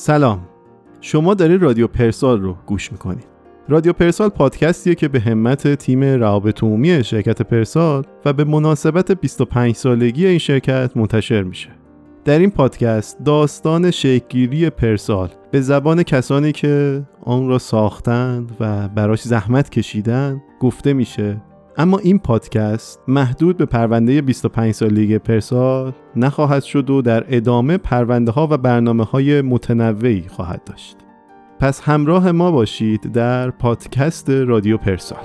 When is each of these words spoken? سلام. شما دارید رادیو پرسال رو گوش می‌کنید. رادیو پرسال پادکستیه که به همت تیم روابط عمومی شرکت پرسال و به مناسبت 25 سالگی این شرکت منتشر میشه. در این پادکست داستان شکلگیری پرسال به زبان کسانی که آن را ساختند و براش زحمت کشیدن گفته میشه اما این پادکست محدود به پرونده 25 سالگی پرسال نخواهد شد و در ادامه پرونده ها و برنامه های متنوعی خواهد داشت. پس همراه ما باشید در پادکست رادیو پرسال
سلام. 0.00 0.40
شما 1.00 1.34
دارید 1.34 1.62
رادیو 1.62 1.86
پرسال 1.86 2.40
رو 2.40 2.56
گوش 2.66 2.92
می‌کنید. 2.92 3.26
رادیو 3.68 3.92
پرسال 3.92 4.28
پادکستیه 4.28 4.94
که 4.94 5.08
به 5.08 5.20
همت 5.20 5.74
تیم 5.74 6.04
روابط 6.04 6.62
عمومی 6.62 7.04
شرکت 7.04 7.42
پرسال 7.42 8.04
و 8.24 8.32
به 8.32 8.44
مناسبت 8.44 9.12
25 9.12 9.74
سالگی 9.74 10.26
این 10.26 10.38
شرکت 10.38 10.96
منتشر 10.96 11.42
میشه. 11.42 11.68
در 12.24 12.38
این 12.38 12.50
پادکست 12.50 13.24
داستان 13.24 13.90
شکلگیری 13.90 14.70
پرسال 14.70 15.28
به 15.50 15.60
زبان 15.60 16.02
کسانی 16.02 16.52
که 16.52 17.02
آن 17.24 17.48
را 17.48 17.58
ساختند 17.58 18.56
و 18.60 18.88
براش 18.88 19.22
زحمت 19.22 19.70
کشیدن 19.70 20.42
گفته 20.60 20.92
میشه 20.92 21.42
اما 21.80 21.98
این 21.98 22.18
پادکست 22.18 23.02
محدود 23.08 23.56
به 23.56 23.66
پرونده 23.66 24.22
25 24.22 24.74
سالگی 24.74 25.18
پرسال 25.18 25.92
نخواهد 26.16 26.62
شد 26.62 26.90
و 26.90 27.02
در 27.02 27.24
ادامه 27.28 27.78
پرونده 27.78 28.32
ها 28.32 28.48
و 28.50 28.56
برنامه 28.56 29.04
های 29.04 29.42
متنوعی 29.42 30.24
خواهد 30.28 30.64
داشت. 30.64 30.96
پس 31.60 31.80
همراه 31.80 32.32
ما 32.32 32.50
باشید 32.50 33.12
در 33.12 33.50
پادکست 33.50 34.30
رادیو 34.30 34.76
پرسال 34.76 35.24